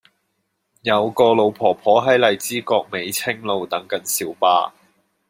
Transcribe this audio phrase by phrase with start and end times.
[0.81, 4.73] 有個老婆婆喺荔枝角美青路等緊小巴